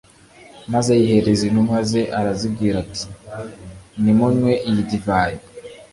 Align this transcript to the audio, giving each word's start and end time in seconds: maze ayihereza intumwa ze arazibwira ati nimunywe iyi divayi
maze 0.73 0.89
ayihereza 0.95 1.43
intumwa 1.45 1.77
ze 1.89 2.01
arazibwira 2.19 2.75
ati 2.85 3.03
nimunywe 4.01 4.51
iyi 4.69 4.81
divayi 4.89 5.39